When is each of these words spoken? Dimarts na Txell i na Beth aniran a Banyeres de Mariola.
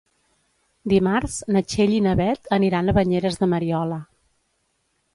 Dimarts 0.93 1.35
na 1.57 1.61
Txell 1.73 1.95
i 1.97 2.01
na 2.07 2.15
Beth 2.23 2.51
aniran 2.59 2.93
a 2.95 2.99
Banyeres 3.01 3.41
de 3.45 3.53
Mariola. 3.55 4.05